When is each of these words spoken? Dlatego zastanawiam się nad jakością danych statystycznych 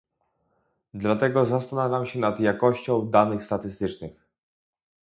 Dlatego 0.93 1.45
zastanawiam 1.45 2.05
się 2.05 2.19
nad 2.19 2.39
jakością 2.39 3.01
danych 3.05 3.43
statystycznych 3.43 4.25